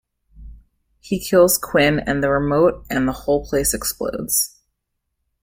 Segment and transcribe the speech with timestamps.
[0.99, 4.59] He kills Quin and the remote and the whole place explodes.